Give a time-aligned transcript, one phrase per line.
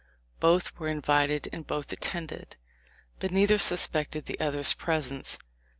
[0.39, 2.55] Both were invited and both attended;
[3.19, 5.37] but neither suspected the other's pres ence.